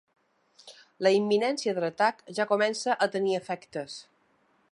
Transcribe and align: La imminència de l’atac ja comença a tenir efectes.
La 1.07 1.11
imminència 1.17 1.75
de 1.79 1.83
l’atac 1.83 2.25
ja 2.39 2.47
comença 2.53 2.95
a 3.07 3.11
tenir 3.17 3.39
efectes. 3.43 4.01